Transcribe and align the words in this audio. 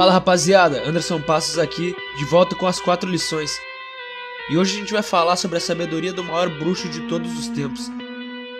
Fala 0.00 0.12
rapaziada, 0.12 0.82
Anderson 0.88 1.20
Passos 1.20 1.58
aqui, 1.58 1.94
de 2.16 2.24
volta 2.24 2.56
com 2.56 2.66
as 2.66 2.80
quatro 2.80 3.06
lições. 3.06 3.60
E 4.48 4.56
hoje 4.56 4.74
a 4.74 4.80
gente 4.80 4.94
vai 4.94 5.02
falar 5.02 5.36
sobre 5.36 5.58
a 5.58 5.60
sabedoria 5.60 6.10
do 6.10 6.24
maior 6.24 6.48
bruxo 6.48 6.88
de 6.88 7.02
todos 7.02 7.38
os 7.38 7.48
tempos. 7.48 7.92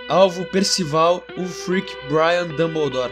Alvo 0.07 0.45
Percival 0.45 1.25
Ulfric 1.39 1.97
Brian 2.11 2.47
Dumbledore. 2.47 3.11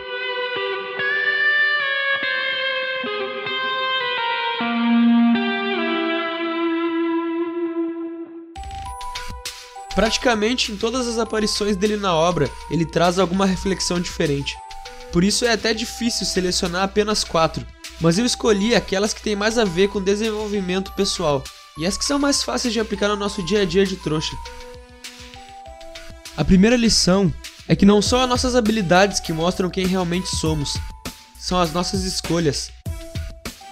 Praticamente 9.95 10.71
em 10.71 10.77
todas 10.77 11.09
as 11.09 11.19
aparições 11.19 11.77
dele 11.77 11.97
na 11.97 12.15
obra, 12.15 12.51
ele 12.71 12.85
traz 12.85 13.19
alguma 13.19 13.47
reflexão 13.47 13.99
diferente. 13.99 14.55
Por 15.15 15.25
isso 15.25 15.47
é 15.47 15.53
até 15.53 15.73
difícil 15.73 16.27
selecionar 16.27 16.83
apenas 16.83 17.25
quatro, 17.25 17.67
mas 18.01 18.19
eu 18.19 18.25
escolhi 18.25 18.75
aquelas 18.75 19.13
que 19.13 19.23
têm 19.23 19.35
mais 19.35 19.59
a 19.59 19.65
ver 19.65 19.89
com 19.89 20.01
desenvolvimento 20.01 20.93
pessoal 20.93 21.43
e 21.77 21.87
as 21.87 21.97
que 21.97 22.05
são 22.05 22.19
mais 22.19 22.43
fáceis 22.43 22.73
de 22.73 22.81
aplicar 22.81 23.09
no 23.09 23.17
nosso 23.17 23.43
dia 23.43 23.63
a 23.63 23.65
dia 23.65 23.85
de 23.85 23.97
trouxa. 23.97 24.37
A 26.37 26.45
primeira 26.45 26.77
lição 26.77 27.33
é 27.67 27.75
que 27.75 27.85
não 27.85 28.01
são 28.01 28.21
as 28.21 28.29
nossas 28.29 28.55
habilidades 28.55 29.21
que 29.21 29.33
mostram 29.33 29.69
quem 29.69 29.87
realmente 29.87 30.29
somos, 30.37 30.77
são 31.39 31.61
as 31.61 31.73
nossas 31.73 32.05
escolhas. 32.05 32.71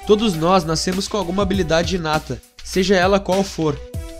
Todos 0.06 0.34
nós 0.34 0.64
nascemos 0.64 1.08
com 1.08 1.16
alguma 1.16 1.42
habilidade 1.42 1.96
inata, 1.96 2.40
seja 2.64 2.96
ela 2.96 3.18
qual 3.18 3.42
for. 3.42 3.78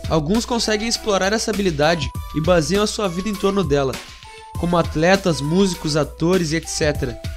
Alguns 0.09 0.45
conseguem 0.45 0.87
explorar 0.87 1.33
essa 1.33 1.51
habilidade 1.51 2.09
e 2.35 2.41
baseiam 2.41 2.83
a 2.83 2.87
sua 2.87 3.09
vida 3.09 3.27
em 3.27 3.35
torno 3.35 3.63
dela, 3.63 3.93
como 4.57 4.77
atletas, 4.77 5.41
músicos, 5.41 5.97
atores 5.97 6.51
e 6.51 6.55
etc 6.55 7.36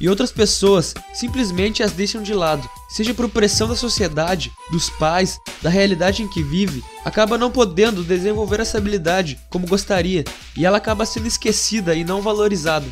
e 0.00 0.08
outras 0.08 0.32
pessoas 0.32 0.94
simplesmente 1.12 1.82
as 1.82 1.92
deixam 1.92 2.22
de 2.22 2.32
lado, 2.32 2.68
seja 2.88 3.12
por 3.12 3.28
pressão 3.28 3.68
da 3.68 3.76
sociedade, 3.76 4.50
dos 4.70 4.88
pais, 4.88 5.38
da 5.60 5.68
realidade 5.68 6.22
em 6.22 6.28
que 6.28 6.42
vive, 6.42 6.82
acaba 7.04 7.36
não 7.36 7.50
podendo 7.50 8.02
desenvolver 8.02 8.60
essa 8.60 8.78
habilidade 8.78 9.38
como 9.50 9.66
gostaria 9.66 10.24
e 10.56 10.64
ela 10.64 10.78
acaba 10.78 11.04
sendo 11.04 11.26
esquecida 11.26 11.94
e 11.94 12.02
não 12.02 12.22
valorizada. 12.22 12.86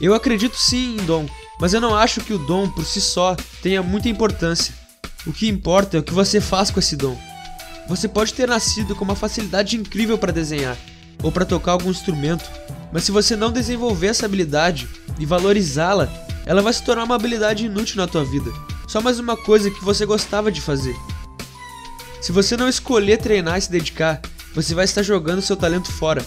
Eu 0.00 0.14
acredito 0.14 0.56
sim 0.56 0.96
em 0.96 1.04
dom, 1.04 1.26
mas 1.60 1.74
eu 1.74 1.80
não 1.80 1.94
acho 1.94 2.22
que 2.22 2.32
o 2.32 2.38
dom 2.38 2.68
por 2.68 2.84
si 2.84 3.00
só 3.00 3.36
tenha 3.62 3.82
muita 3.82 4.08
importância. 4.08 4.74
O 5.26 5.32
que 5.32 5.48
importa 5.48 5.96
é 5.96 6.00
o 6.00 6.02
que 6.02 6.12
você 6.12 6.40
faz 6.40 6.70
com 6.70 6.80
esse 6.80 6.96
dom. 6.96 7.16
Você 7.86 8.08
pode 8.08 8.34
ter 8.34 8.48
nascido 8.48 8.96
com 8.96 9.04
uma 9.04 9.14
facilidade 9.14 9.76
incrível 9.76 10.16
para 10.16 10.32
desenhar 10.32 10.76
ou 11.22 11.30
para 11.30 11.44
tocar 11.44 11.72
algum 11.72 11.90
instrumento, 11.90 12.50
mas 12.92 13.04
se 13.04 13.12
você 13.12 13.36
não 13.36 13.52
desenvolver 13.52 14.08
essa 14.08 14.26
habilidade 14.26 14.88
e 15.18 15.26
valorizá-la, 15.26 16.08
ela 16.44 16.62
vai 16.62 16.72
se 16.72 16.82
tornar 16.82 17.04
uma 17.04 17.14
habilidade 17.14 17.66
inútil 17.66 17.96
na 17.96 18.06
tua 18.06 18.24
vida. 18.24 18.50
Só 18.86 19.00
mais 19.00 19.18
uma 19.18 19.36
coisa 19.36 19.70
que 19.70 19.84
você 19.84 20.04
gostava 20.04 20.50
de 20.50 20.60
fazer. 20.60 20.96
Se 22.20 22.32
você 22.32 22.56
não 22.56 22.68
escolher 22.68 23.18
treinar 23.18 23.58
e 23.58 23.62
se 23.62 23.70
dedicar, 23.70 24.20
você 24.54 24.74
vai 24.74 24.84
estar 24.84 25.02
jogando 25.02 25.42
seu 25.42 25.56
talento 25.56 25.90
fora. 25.90 26.24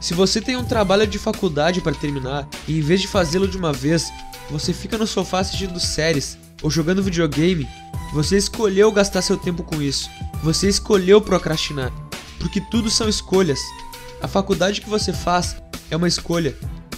Se 0.00 0.14
você 0.14 0.40
tem 0.40 0.56
um 0.56 0.64
trabalho 0.64 1.06
de 1.06 1.18
faculdade 1.18 1.80
para 1.80 1.94
terminar 1.94 2.46
e 2.68 2.78
em 2.78 2.80
vez 2.80 3.00
de 3.00 3.08
fazê-lo 3.08 3.48
de 3.48 3.56
uma 3.56 3.72
vez, 3.72 4.12
você 4.50 4.72
fica 4.72 4.96
no 4.96 5.06
sofá 5.06 5.40
assistindo 5.40 5.80
séries 5.80 6.38
ou 6.62 6.70
jogando 6.70 7.02
videogame, 7.02 7.68
você 8.12 8.36
escolheu 8.36 8.92
gastar 8.92 9.22
seu 9.22 9.36
tempo 9.36 9.62
com 9.62 9.82
isso. 9.82 10.08
Você 10.42 10.68
escolheu 10.68 11.20
procrastinar, 11.20 11.92
porque 12.38 12.60
tudo 12.60 12.90
são 12.90 13.08
escolhas. 13.08 13.60
A 14.22 14.28
faculdade 14.28 14.80
que 14.80 14.88
você 14.88 15.12
faz 15.12 15.56
é 15.90 15.96
uma 15.96 16.08
escolha. 16.08 16.56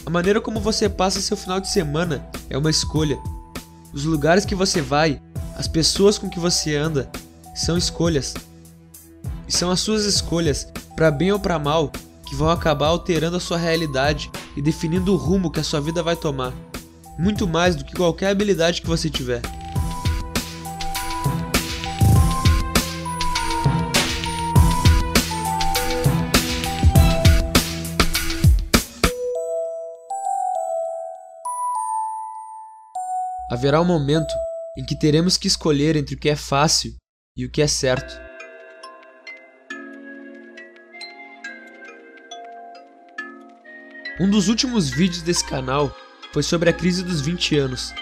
A 0.08 0.10
maneira 0.10 0.40
como 0.40 0.58
você 0.58 0.88
passa 0.88 1.20
seu 1.20 1.36
final 1.36 1.60
de 1.60 1.68
semana 1.68 2.26
é 2.48 2.56
uma 2.56 2.70
escolha. 2.70 3.18
Os 3.92 4.06
lugares 4.06 4.46
que 4.46 4.54
você 4.54 4.80
vai, 4.80 5.20
as 5.54 5.68
pessoas 5.68 6.16
com 6.16 6.30
que 6.30 6.40
você 6.40 6.74
anda, 6.76 7.10
são 7.54 7.76
escolhas. 7.76 8.32
E 9.46 9.52
são 9.52 9.70
as 9.70 9.80
suas 9.80 10.06
escolhas, 10.06 10.66
para 10.96 11.10
bem 11.10 11.30
ou 11.30 11.38
para 11.38 11.58
mal, 11.58 11.92
que 12.26 12.34
vão 12.34 12.48
acabar 12.48 12.86
alterando 12.86 13.36
a 13.36 13.40
sua 13.40 13.58
realidade 13.58 14.30
e 14.56 14.62
definindo 14.62 15.12
o 15.12 15.16
rumo 15.18 15.50
que 15.50 15.60
a 15.60 15.62
sua 15.62 15.78
vida 15.78 16.02
vai 16.02 16.16
tomar. 16.16 16.54
Muito 17.18 17.46
mais 17.46 17.76
do 17.76 17.84
que 17.84 17.94
qualquer 17.94 18.30
habilidade 18.30 18.80
que 18.80 18.88
você 18.88 19.10
tiver. 19.10 19.42
Haverá 33.58 33.80
um 33.80 33.84
momento 33.84 34.32
em 34.76 34.84
que 34.84 34.94
teremos 34.94 35.36
que 35.36 35.48
escolher 35.48 35.96
entre 35.96 36.14
o 36.14 36.18
que 36.18 36.28
é 36.28 36.36
fácil 36.36 36.94
e 37.36 37.44
o 37.44 37.50
que 37.50 37.60
é 37.60 37.66
certo. 37.66 38.14
Um 44.20 44.30
dos 44.30 44.46
últimos 44.46 44.88
vídeos 44.88 45.22
desse 45.22 45.44
canal 45.44 45.92
foi 46.32 46.44
sobre 46.44 46.70
a 46.70 46.72
crise 46.72 47.02
dos 47.02 47.20
20 47.20 47.58
anos. 47.58 47.92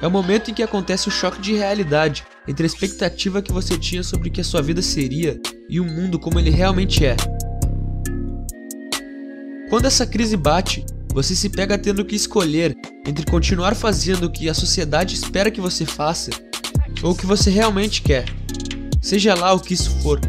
É 0.00 0.06
o 0.06 0.10
momento 0.10 0.52
em 0.52 0.54
que 0.54 0.62
acontece 0.62 1.08
o 1.08 1.10
choque 1.10 1.40
de 1.40 1.54
realidade 1.54 2.24
entre 2.46 2.64
a 2.64 2.68
expectativa 2.68 3.42
que 3.42 3.52
você 3.52 3.76
tinha 3.76 4.04
sobre 4.04 4.28
o 4.28 4.32
que 4.32 4.40
a 4.40 4.44
sua 4.44 4.62
vida 4.62 4.82
seria 4.82 5.40
e 5.68 5.80
o 5.80 5.84
mundo 5.84 6.16
como 6.16 6.38
ele 6.38 6.50
realmente 6.50 7.04
é. 7.04 7.16
Quando 9.68 9.86
essa 9.86 10.06
crise 10.06 10.36
bate, 10.36 10.86
você 11.14 11.36
se 11.36 11.48
pega 11.48 11.78
tendo 11.78 12.04
que 12.04 12.16
escolher 12.16 12.76
entre 13.06 13.24
continuar 13.24 13.76
fazendo 13.76 14.24
o 14.24 14.30
que 14.30 14.48
a 14.48 14.54
sociedade 14.54 15.14
espera 15.14 15.48
que 15.48 15.60
você 15.60 15.86
faça 15.86 16.32
ou 17.04 17.12
o 17.12 17.14
que 17.14 17.24
você 17.24 17.50
realmente 17.50 18.02
quer, 18.02 18.24
seja 19.00 19.32
lá 19.32 19.52
o 19.52 19.60
que 19.60 19.74
isso 19.74 19.92
for. 20.02 20.20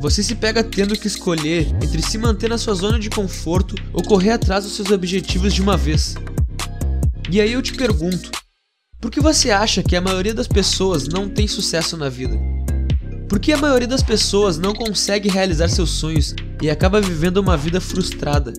Você 0.00 0.22
se 0.22 0.36
pega 0.36 0.64
tendo 0.64 0.96
que 0.96 1.06
escolher 1.06 1.66
entre 1.82 2.00
se 2.00 2.16
manter 2.16 2.48
na 2.48 2.56
sua 2.56 2.72
zona 2.72 2.98
de 2.98 3.10
conforto 3.10 3.74
ou 3.92 4.02
correr 4.02 4.30
atrás 4.30 4.64
dos 4.64 4.74
seus 4.74 4.90
objetivos 4.90 5.52
de 5.52 5.60
uma 5.60 5.76
vez. 5.76 6.14
E 7.30 7.38
aí 7.38 7.52
eu 7.52 7.60
te 7.60 7.74
pergunto: 7.74 8.30
por 9.02 9.10
que 9.10 9.20
você 9.20 9.50
acha 9.50 9.82
que 9.82 9.96
a 9.96 10.00
maioria 10.00 10.32
das 10.32 10.48
pessoas 10.48 11.08
não 11.08 11.28
tem 11.28 11.46
sucesso 11.46 11.94
na 11.94 12.08
vida? 12.08 12.38
Por 13.28 13.38
que 13.38 13.52
a 13.52 13.58
maioria 13.58 13.88
das 13.88 14.02
pessoas 14.02 14.56
não 14.56 14.72
consegue 14.72 15.28
realizar 15.28 15.68
seus 15.68 15.90
sonhos 15.90 16.34
e 16.62 16.70
acaba 16.70 17.00
vivendo 17.02 17.36
uma 17.36 17.56
vida 17.56 17.80
frustrada? 17.80 18.54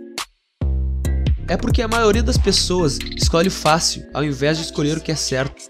É 1.49 1.57
porque 1.57 1.81
a 1.81 1.87
maioria 1.87 2.21
das 2.21 2.37
pessoas 2.37 2.99
escolhe 3.17 3.49
fácil 3.49 4.05
ao 4.13 4.23
invés 4.23 4.59
de 4.59 4.65
escolher 4.65 4.97
o 4.97 5.01
que 5.01 5.11
é 5.11 5.15
certo. 5.15 5.63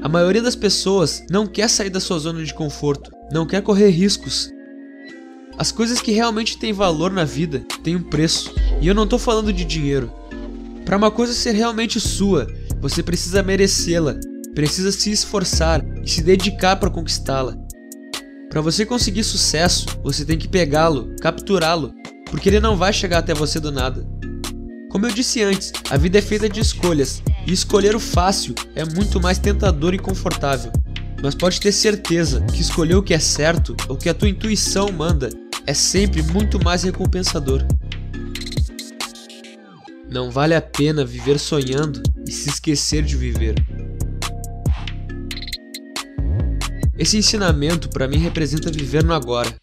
A 0.00 0.08
maioria 0.08 0.40
das 0.40 0.54
pessoas 0.54 1.24
não 1.28 1.48
quer 1.48 1.68
sair 1.68 1.90
da 1.90 1.98
sua 1.98 2.20
zona 2.20 2.44
de 2.44 2.54
conforto, 2.54 3.10
não 3.32 3.44
quer 3.44 3.60
correr 3.60 3.90
riscos. 3.90 4.48
As 5.58 5.72
coisas 5.72 6.00
que 6.00 6.12
realmente 6.12 6.56
têm 6.56 6.72
valor 6.72 7.10
na 7.10 7.24
vida 7.24 7.64
têm 7.82 7.96
um 7.96 8.02
preço, 8.04 8.54
e 8.80 8.86
eu 8.86 8.94
não 8.94 9.02
estou 9.02 9.18
falando 9.18 9.52
de 9.52 9.64
dinheiro. 9.64 10.12
Para 10.86 10.96
uma 10.96 11.10
coisa 11.10 11.34
ser 11.34 11.52
realmente 11.52 11.98
sua, 11.98 12.46
você 12.80 13.02
precisa 13.02 13.42
merecê-la, 13.42 14.14
precisa 14.54 14.92
se 14.92 15.10
esforçar 15.10 15.84
e 16.04 16.08
se 16.08 16.22
dedicar 16.22 16.76
para 16.76 16.88
conquistá-la. 16.88 17.56
Para 18.48 18.60
você 18.60 18.86
conseguir 18.86 19.24
sucesso, 19.24 19.86
você 20.04 20.24
tem 20.24 20.38
que 20.38 20.48
pegá-lo, 20.48 21.14
capturá-lo, 21.20 21.92
porque 22.30 22.48
ele 22.48 22.60
não 22.60 22.76
vai 22.76 22.92
chegar 22.92 23.18
até 23.18 23.34
você 23.34 23.58
do 23.58 23.72
nada. 23.72 24.06
Como 24.90 25.06
eu 25.06 25.12
disse 25.12 25.40
antes, 25.40 25.72
a 25.88 25.96
vida 25.96 26.18
é 26.18 26.22
feita 26.22 26.48
de 26.48 26.58
escolhas, 26.58 27.22
e 27.46 27.52
escolher 27.52 27.94
o 27.94 28.00
fácil 28.00 28.56
é 28.74 28.84
muito 28.84 29.20
mais 29.20 29.38
tentador 29.38 29.94
e 29.94 29.98
confortável. 29.98 30.72
Mas 31.22 31.32
pode 31.32 31.60
ter 31.60 31.70
certeza 31.70 32.40
que 32.52 32.60
escolher 32.60 32.96
o 32.96 33.02
que 33.02 33.14
é 33.14 33.18
certo, 33.20 33.76
ou 33.88 33.96
que 33.96 34.08
a 34.08 34.14
tua 34.14 34.28
intuição 34.28 34.90
manda, 34.90 35.30
é 35.64 35.72
sempre 35.72 36.22
muito 36.22 36.62
mais 36.62 36.82
recompensador. 36.82 37.64
Não 40.10 40.28
vale 40.28 40.56
a 40.56 40.60
pena 40.60 41.04
viver 41.04 41.38
sonhando 41.38 42.02
e 42.26 42.32
se 42.32 42.48
esquecer 42.48 43.04
de 43.04 43.16
viver. 43.16 43.54
Esse 46.98 47.16
ensinamento 47.16 47.88
para 47.88 48.08
mim 48.08 48.18
representa 48.18 48.72
viver 48.72 49.04
no 49.04 49.14
agora. 49.14 49.54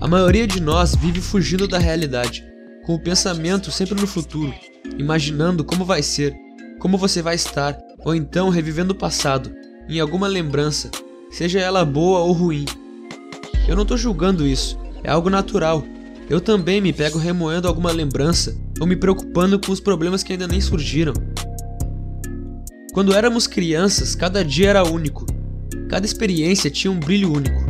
A 0.00 0.06
maioria 0.06 0.46
de 0.46 0.60
nós 0.60 0.94
vive 0.94 1.20
fugindo 1.20 1.66
da 1.66 1.78
realidade, 1.78 2.44
com 2.84 2.94
o 2.94 2.98
pensamento 2.98 3.70
sempre 3.70 3.94
no 4.00 4.06
futuro, 4.06 4.54
imaginando 4.98 5.64
como 5.64 5.84
vai 5.84 6.02
ser, 6.02 6.34
como 6.78 6.98
você 6.98 7.22
vai 7.22 7.34
estar, 7.34 7.78
ou 8.04 8.14
então 8.14 8.48
revivendo 8.48 8.92
o 8.92 8.96
passado, 8.96 9.54
em 9.88 10.00
alguma 10.00 10.26
lembrança, 10.26 10.90
seja 11.30 11.60
ela 11.60 11.84
boa 11.84 12.20
ou 12.20 12.32
ruim. 12.32 12.64
Eu 13.68 13.76
não 13.76 13.86
tô 13.86 13.96
julgando 13.96 14.46
isso, 14.46 14.78
é 15.04 15.10
algo 15.10 15.30
natural. 15.30 15.84
Eu 16.28 16.40
também 16.40 16.80
me 16.80 16.92
pego 16.92 17.18
remoendo 17.18 17.68
alguma 17.68 17.92
lembrança 17.92 18.56
ou 18.80 18.86
me 18.86 18.96
preocupando 18.96 19.58
com 19.60 19.70
os 19.70 19.80
problemas 19.80 20.22
que 20.22 20.32
ainda 20.32 20.48
nem 20.48 20.60
surgiram. 20.60 21.12
Quando 22.92 23.14
éramos 23.14 23.46
crianças, 23.46 24.14
cada 24.14 24.44
dia 24.44 24.70
era 24.70 24.84
único. 24.84 25.26
Cada 25.88 26.06
experiência 26.06 26.70
tinha 26.70 26.90
um 26.90 26.98
brilho 26.98 27.32
único. 27.32 27.64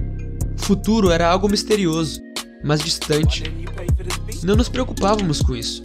O 0.58 0.64
futuro 0.64 1.10
era 1.10 1.28
algo 1.28 1.48
misterioso, 1.48 2.20
mas 2.64 2.80
distante. 2.80 3.61
Não 4.42 4.56
nos 4.56 4.68
preocupávamos 4.68 5.40
com 5.40 5.54
isso. 5.54 5.80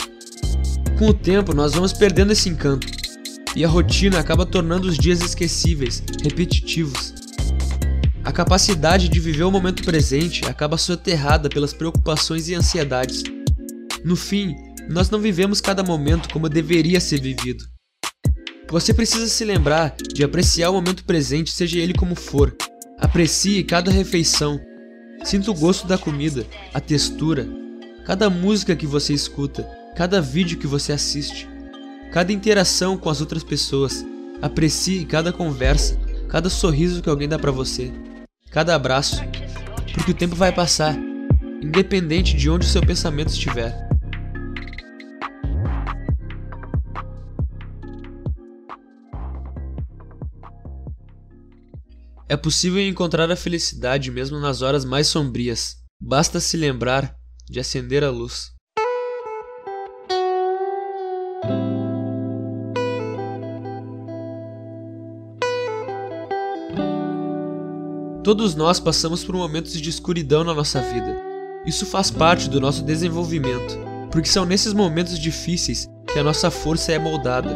Com 0.98 1.10
o 1.10 1.14
tempo, 1.14 1.54
nós 1.54 1.74
vamos 1.74 1.94
perdendo 1.94 2.32
esse 2.34 2.50
encanto, 2.50 2.88
e 3.56 3.64
a 3.64 3.68
rotina 3.68 4.20
acaba 4.20 4.48
tornando 4.48 4.88
os 4.88 4.98
dias 4.98 5.22
esquecíveis, 5.22 6.02
repetitivos. 6.24 7.14
A 8.24 8.32
capacidade 8.32 9.08
de 9.08 9.20
viver 9.20 9.44
o 9.44 9.52
momento 9.52 9.84
presente 9.84 10.44
acaba 10.46 10.76
soterrada 10.76 11.50
pelas 11.50 11.72
preocupações 11.72 12.50
e 12.50 12.56
ansiedades. 12.56 13.24
No 14.04 14.16
fim, 14.16 14.56
nós 14.90 15.10
não 15.10 15.20
vivemos 15.20 15.62
cada 15.62 15.84
momento 15.84 16.28
como 16.30 16.50
deveria 16.50 17.00
ser 17.00 17.22
vivido. 17.22 17.64
Você 18.70 18.94
precisa 18.94 19.28
se 19.28 19.46
lembrar 19.46 19.96
de 20.14 20.24
apreciar 20.24 20.72
o 20.72 20.74
momento 20.74 21.06
presente, 21.06 21.52
seja 21.52 21.78
ele 21.78 21.94
como 21.94 22.16
for. 22.16 22.56
Aprecie 23.00 23.64
cada 23.64 23.92
refeição. 23.92 24.60
Sinta 25.24 25.52
o 25.52 25.54
gosto 25.54 25.88
da 25.88 25.98
comida, 25.98 26.46
a 26.74 26.82
textura, 26.82 27.48
cada 28.08 28.30
música 28.30 28.74
que 28.74 28.88
você 28.88 29.14
escuta, 29.14 29.64
cada 29.94 30.22
vídeo 30.22 30.58
que 30.58 30.66
você 30.66 30.94
assiste, 30.94 31.46
cada 32.10 32.32
interação 32.32 32.98
com 32.98 33.10
as 33.10 33.20
outras 33.20 33.44
pessoas. 33.44 34.06
Aprecie 34.42 35.04
cada 35.04 35.34
conversa, 35.34 36.00
cada 36.30 36.50
sorriso 36.50 37.02
que 37.02 37.10
alguém 37.10 37.28
dá 37.28 37.38
para 37.38 37.52
você, 37.52 37.92
cada 38.50 38.74
abraço, 38.74 39.18
porque 39.94 40.12
o 40.12 40.14
tempo 40.14 40.38
vai 40.38 40.54
passar, 40.54 40.98
independente 41.62 42.34
de 42.34 42.50
onde 42.50 42.66
o 42.66 42.70
seu 42.70 42.82
pensamento 42.82 43.28
estiver. 43.28 43.76
É 52.30 52.38
possível 52.38 52.80
encontrar 52.88 53.30
a 53.30 53.36
felicidade 53.36 54.10
mesmo 54.12 54.40
nas 54.40 54.62
horas 54.62 54.86
mais 54.86 55.08
sombrias. 55.08 55.76
Basta 56.00 56.40
se 56.40 56.56
lembrar 56.56 57.18
de 57.50 57.60
acender 57.60 58.04
a 58.04 58.10
luz. 58.10 58.52
Todos 68.24 68.56
nós 68.56 68.78
passamos 68.78 69.24
por 69.24 69.36
momentos 69.36 69.80
de 69.80 69.90
escuridão 69.90 70.44
na 70.44 70.54
nossa 70.54 70.82
vida. 70.82 71.16
Isso 71.66 71.86
faz 71.86 72.12
parte 72.12 72.50
do 72.50 72.60
nosso 72.60 72.84
desenvolvimento, 72.84 73.78
porque 74.12 74.28
são 74.28 74.46
nesses 74.46 74.74
momentos 74.74 75.18
difíceis 75.18 75.88
que 76.12 76.20
a 76.20 76.24
nossa 76.24 76.52
força 76.52 76.92
é 76.92 77.00
moldada. 77.00 77.56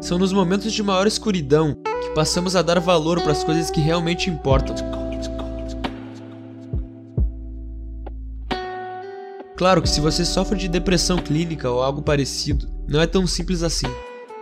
São 0.00 0.18
nos 0.18 0.32
momentos 0.32 0.72
de 0.72 0.82
maior 0.82 1.06
escuridão 1.06 1.76
que 2.02 2.14
passamos 2.16 2.56
a 2.56 2.62
dar 2.62 2.80
valor 2.80 3.20
para 3.22 3.30
as 3.30 3.44
coisas 3.44 3.70
que 3.70 3.80
realmente 3.80 4.28
importam. 4.28 5.01
Claro 9.56 9.82
que 9.82 9.88
se 9.88 10.00
você 10.00 10.24
sofre 10.24 10.58
de 10.58 10.68
depressão 10.68 11.18
clínica 11.18 11.70
ou 11.70 11.82
algo 11.82 12.02
parecido, 12.02 12.68
não 12.88 13.00
é 13.00 13.06
tão 13.06 13.26
simples 13.26 13.62
assim. 13.62 13.86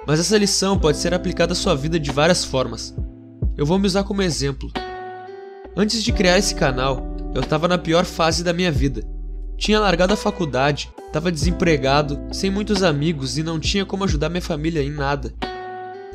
Mas 0.07 0.21
essa 0.21 0.39
lição 0.39 0.79
pode 0.79 0.99
ser 0.99 1.13
aplicada 1.13 1.53
à 1.53 1.57
sua 1.57 1.75
vida 1.75 1.99
de 1.99 2.11
várias 2.11 2.45
formas. 2.45 2.95
Eu 3.57 3.67
vou 3.67 3.79
me 3.79 3.87
usar 3.87 4.05
como 4.05 4.23
exemplo. 4.23 4.71
Antes 5.77 6.03
de 6.03 6.13
criar 6.13 6.39
esse 6.39 6.55
canal, 6.55 7.07
eu 7.35 7.43
estava 7.43 7.69
na 7.69 7.79
pior 7.79 8.05
fase 8.05 8.43
da 8.43 8.53
minha 8.53 8.73
vida. 8.73 9.03
Tinha 9.57 9.79
largado 9.79 10.15
a 10.15 10.17
faculdade, 10.17 10.91
estava 11.07 11.31
desempregado, 11.31 12.19
sem 12.33 12.51
muitos 12.51 12.83
amigos 12.83 13.37
e 13.37 13.43
não 13.43 13.61
tinha 13.61 13.85
como 13.85 14.05
ajudar 14.05 14.31
minha 14.31 14.41
família 14.41 14.83
em 14.83 14.91
nada. 14.91 15.35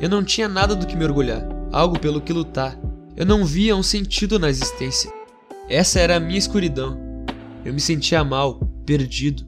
Eu 0.00 0.08
não 0.08 0.24
tinha 0.24 0.48
nada 0.48 0.74
do 0.74 0.86
que 0.86 0.96
me 0.96 1.04
orgulhar, 1.04 1.46
algo 1.70 1.98
pelo 1.98 2.20
que 2.20 2.32
lutar. 2.32 2.76
Eu 3.16 3.24
não 3.24 3.44
via 3.44 3.76
um 3.76 3.82
sentido 3.82 4.38
na 4.38 4.50
existência. 4.50 5.10
Essa 5.68 6.00
era 6.00 6.16
a 6.16 6.20
minha 6.20 6.38
escuridão. 6.38 6.98
Eu 7.64 7.72
me 7.72 7.80
sentia 7.80 8.22
mal, 8.22 8.60
perdido. 8.86 9.44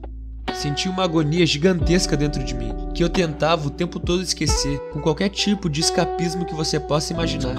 Sentia 0.53 0.91
uma 0.91 1.03
agonia 1.03 1.45
gigantesca 1.45 2.17
dentro 2.17 2.43
de 2.43 2.53
mim, 2.53 2.73
que 2.93 3.03
eu 3.03 3.09
tentava 3.09 3.67
o 3.67 3.71
tempo 3.71 3.99
todo 3.99 4.21
esquecer, 4.21 4.77
com 4.91 4.99
qualquer 4.99 5.29
tipo 5.29 5.69
de 5.69 5.79
escapismo 5.79 6.45
que 6.45 6.53
você 6.53 6.79
possa 6.79 7.13
imaginar. 7.13 7.55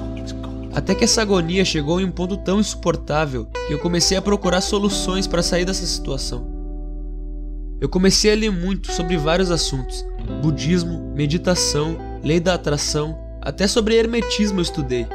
Até 0.72 0.94
que 0.94 1.04
essa 1.04 1.22
agonia 1.22 1.64
chegou 1.64 2.00
em 2.00 2.04
um 2.04 2.10
ponto 2.10 2.36
tão 2.36 2.60
insuportável 2.60 3.46
que 3.66 3.72
eu 3.72 3.78
comecei 3.78 4.16
a 4.16 4.22
procurar 4.22 4.60
soluções 4.60 5.26
para 5.26 5.42
sair 5.42 5.64
dessa 5.64 5.86
situação. 5.86 6.46
Eu 7.80 7.88
comecei 7.88 8.30
a 8.30 8.36
ler 8.36 8.52
muito 8.52 8.92
sobre 8.92 9.16
vários 9.16 9.50
assuntos: 9.50 10.04
budismo, 10.42 11.12
meditação, 11.14 11.96
lei 12.22 12.38
da 12.38 12.54
atração, 12.54 13.18
até 13.40 13.66
sobre 13.66 13.96
hermetismo 13.96 14.58
eu 14.58 14.62
estudei. 14.62 15.06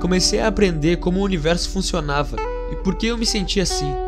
Comecei 0.00 0.40
a 0.40 0.48
aprender 0.48 0.96
como 0.96 1.20
o 1.20 1.24
universo 1.24 1.70
funcionava 1.70 2.36
e 2.72 2.76
por 2.76 2.96
que 2.96 3.06
eu 3.06 3.16
me 3.16 3.24
sentia 3.24 3.62
assim. 3.62 4.03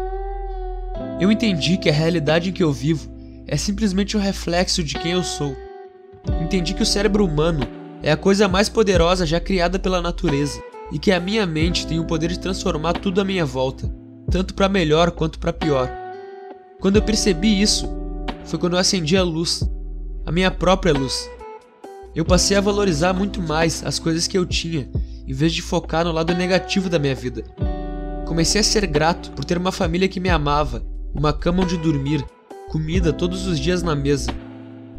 Eu 1.19 1.33
entendi 1.33 1.79
que 1.79 1.89
a 1.89 1.93
realidade 1.93 2.51
em 2.51 2.53
que 2.53 2.63
eu 2.63 2.71
vivo 2.71 3.11
é 3.47 3.57
simplesmente 3.57 4.17
o 4.17 4.21
um 4.21 4.23
reflexo 4.23 4.83
de 4.85 4.99
quem 4.99 5.13
eu 5.13 5.23
sou. 5.23 5.57
Entendi 6.43 6.75
que 6.75 6.83
o 6.83 6.87
cérebro 6.87 7.25
humano 7.25 7.67
é 8.03 8.13
a 8.13 8.17
coisa 8.17 8.47
mais 8.47 8.69
poderosa 8.69 9.25
já 9.25 9.41
criada 9.41 9.79
pela 9.79 10.03
natureza 10.03 10.63
e 10.93 10.99
que 10.99 11.11
a 11.11 11.19
minha 11.19 11.47
mente 11.47 11.87
tem 11.87 11.99
o 11.99 12.05
poder 12.05 12.29
de 12.29 12.39
transformar 12.39 12.95
tudo 12.95 13.21
à 13.21 13.25
minha 13.25 13.47
volta, 13.47 13.91
tanto 14.31 14.53
para 14.53 14.69
melhor 14.69 15.11
quanto 15.11 15.39
para 15.39 15.55
pior. 15.55 15.91
Quando 16.81 16.97
eu 16.97 17.03
percebi 17.03 17.63
isso, 17.63 17.89
foi 18.45 18.59
quando 18.59 18.75
eu 18.75 18.79
acendi 18.79 19.17
a 19.17 19.23
luz, 19.23 19.69
a 20.27 20.31
minha 20.31 20.51
própria 20.51 20.93
luz. 20.93 21.31
Eu 22.15 22.25
passei 22.25 22.57
a 22.57 22.61
valorizar 22.61 23.15
muito 23.15 23.41
mais 23.41 23.83
as 23.85 23.99
coisas 23.99 24.27
que 24.27 24.37
eu 24.37 24.45
tinha, 24.45 24.89
em 25.27 25.33
vez 25.33 25.53
de 25.55 25.63
focar 25.63 26.05
no 26.05 26.13
lado 26.13 26.35
negativo 26.35 26.91
da 26.91 26.99
minha 26.99 27.15
vida. 27.15 27.43
Comecei 28.27 28.61
a 28.61 28.65
ser 28.65 28.87
grato 28.87 29.31
por 29.33 29.45
ter 29.45 29.57
uma 29.57 29.73
família 29.73 30.09
que 30.09 30.21
me 30.21 30.29
amava, 30.29 30.85
uma 31.19 31.33
cama 31.33 31.63
onde 31.63 31.79
dormir, 31.79 32.25
comida 32.69 33.13
todos 33.13 33.47
os 33.47 33.59
dias 33.59 33.83
na 33.83 33.97
mesa, 33.97 34.31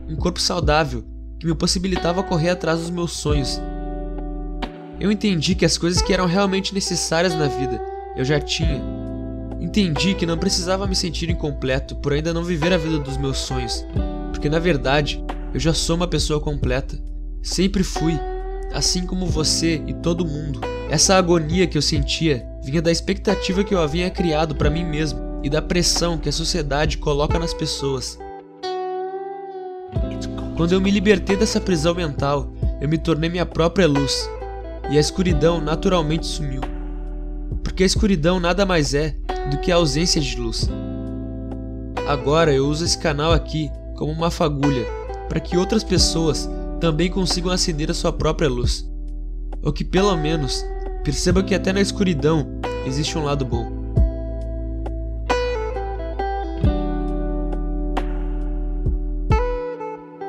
um 0.10 0.16
corpo 0.16 0.42
saudável 0.42 1.06
que 1.40 1.46
me 1.46 1.54
possibilitava 1.54 2.24
correr 2.24 2.50
atrás 2.50 2.80
dos 2.80 2.90
meus 2.90 3.12
sonhos. 3.12 3.62
Eu 5.00 5.12
entendi 5.12 5.54
que 5.54 5.66
as 5.66 5.78
coisas 5.78 6.02
que 6.02 6.12
eram 6.12 6.26
realmente 6.26 6.74
necessárias 6.74 7.36
na 7.36 7.46
vida 7.48 7.80
eu 8.16 8.26
já 8.26 8.40
tinha. 8.40 8.82
Entendi 9.60 10.16
que 10.16 10.26
não 10.26 10.40
precisava 10.40 10.88
me 10.88 10.96
sentir 10.96 11.30
incompleto 11.30 11.96
por 11.98 12.14
ainda 12.14 12.34
não 12.34 12.44
viver 12.44 12.74
a 12.74 12.78
vida 12.78 12.98
dos 12.98 13.16
meus 13.18 13.38
sonhos, 13.38 13.86
porque 14.32 14.50
na 14.50 14.58
verdade 14.58 15.24
eu 15.54 15.60
já 15.60 15.74
sou 15.74 15.96
uma 15.96 16.08
pessoa 16.08 16.40
completa. 16.40 16.98
Sempre 17.44 17.84
fui, 17.84 18.20
assim 18.74 19.06
como 19.06 19.28
você 19.28 19.84
e 19.86 19.94
todo 19.94 20.26
mundo. 20.26 20.62
Essa 20.90 21.16
agonia 21.16 21.68
que 21.68 21.78
eu 21.78 21.82
sentia 21.82 22.44
vinha 22.64 22.82
da 22.82 22.92
expectativa 22.92 23.64
que 23.64 23.74
eu 23.74 23.80
havia 23.80 24.10
criado 24.10 24.56
para 24.56 24.70
mim 24.70 24.84
mesmo 24.84 25.27
e 25.44 25.50
da 25.50 25.62
pressão 25.62 26.18
que 26.18 26.30
a 26.30 26.34
sociedade 26.34 26.98
coloca 26.98 27.38
nas 27.40 27.54
pessoas. 27.54 28.18
Quando 30.56 30.72
eu 30.72 30.82
me 30.82 30.90
libertei 30.90 31.36
dessa 31.36 31.62
prisão 31.62 31.94
mental, 31.94 32.52
eu 32.82 32.90
me 32.90 32.98
tornei 32.98 33.30
minha 33.30 33.46
própria 33.46 33.88
luz 33.88 34.30
e 34.90 34.98
a 34.98 35.00
escuridão 35.00 35.62
naturalmente 35.62 36.26
sumiu. 36.26 36.62
Porque 37.64 37.84
a 37.84 37.86
escuridão 37.86 38.40
nada 38.40 38.66
mais 38.66 38.94
é 38.94 39.16
do 39.52 39.58
que 39.60 39.72
a 39.72 39.76
ausência 39.76 40.20
de 40.20 40.36
luz. 40.40 40.68
Agora 42.08 42.54
eu 42.54 42.66
uso 42.68 42.86
esse 42.86 42.98
canal 42.98 43.32
aqui 43.32 43.70
como 43.96 44.12
uma 44.12 44.32
fagulha 44.32 44.86
para 45.30 45.40
que 45.40 45.58
outras 45.58 45.84
pessoas 45.84 46.50
também 46.80 47.10
consigam 47.10 47.52
acender 47.52 47.92
a 47.92 47.94
sua 47.94 48.14
própria 48.14 48.50
luz. 48.50 48.90
Ou 49.62 49.74
que 49.74 49.84
pelo 49.84 50.16
menos 50.16 50.66
percebam 51.04 51.44
que 51.44 51.54
até 51.54 51.72
na 51.72 51.82
escuridão 51.82 52.48
existe 52.86 53.18
um 53.18 53.24
lado 53.24 53.46
bom. 53.46 53.77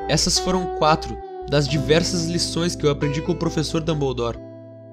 Essas 0.09 0.39
foram 0.39 0.75
quatro 0.77 1.15
das 1.49 1.67
diversas 1.67 2.25
lições 2.25 2.75
que 2.75 2.85
eu 2.85 2.89
aprendi 2.89 3.21
com 3.21 3.31
o 3.31 3.37
professor 3.37 3.79
Dumbledore. 3.79 4.39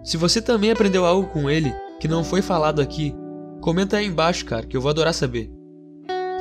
Se 0.04 0.16
você 0.16 0.40
também 0.40 0.70
aprendeu 0.70 1.04
algo 1.04 1.28
com 1.28 1.50
ele 1.50 1.74
que 1.98 2.06
não 2.06 2.22
foi 2.22 2.42
falado 2.42 2.80
aqui, 2.80 3.14
comenta 3.60 3.96
aí 3.96 4.06
embaixo, 4.06 4.44
cara, 4.44 4.66
que 4.66 4.76
eu 4.76 4.80
vou 4.80 4.90
adorar 4.90 5.14
saber. 5.14 5.50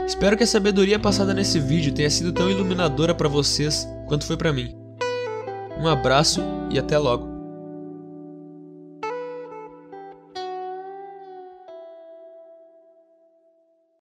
Espero 0.05 0.37
que 0.37 0.43
a 0.43 0.47
sabedoria 0.47 0.99
passada 0.99 1.33
nesse 1.33 1.59
vídeo 1.59 1.93
tenha 1.93 2.09
sido 2.09 2.31
tão 2.31 2.51
iluminadora 2.51 3.15
para 3.15 3.29
vocês 3.29 3.87
quanto 4.07 4.25
foi 4.25 4.37
para 4.37 4.53
mim. 4.53 4.75
Um 5.79 5.87
abraço 5.87 6.41
e 6.69 6.77
até 6.77 6.97
logo. 6.97 7.34